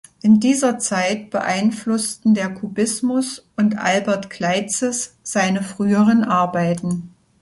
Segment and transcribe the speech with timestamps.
[0.23, 7.13] In dieser Zeit beeinflussten der Kubismus und Albert Gleizes seine früheren Arbeiten.